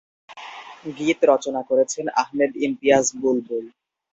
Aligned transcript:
গীত 0.97 1.19
রচনা 1.31 1.61
করেছেন 1.69 2.05
আহমেদ 2.21 2.51
ইমতিয়াজ 2.65 3.05
বুলবুল। 3.21 3.65